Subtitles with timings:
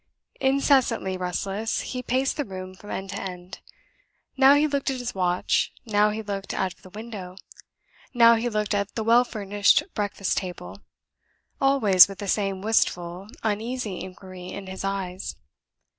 [0.39, 3.59] Incessantly restless, he paced the room from end to end.
[4.35, 7.35] Now he looked at his watch; now he looked out of the window;
[8.11, 10.81] now he looked at the well furnished breakfast table
[11.61, 15.35] always with the same wistful, uneasy inquiry in his eyes.